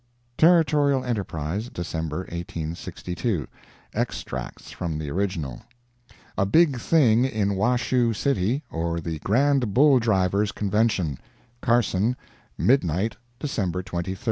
[0.35, 3.47] Territorial Enterprise, December 1862
[3.93, 5.61] [extracts from original]
[6.35, 11.19] A BIG THING IN WASHOE CITY OR THE GRAND BULL DRIVER'S CONVENTION
[11.61, 12.17] Carson,
[12.57, 14.17] Midnight December 23d.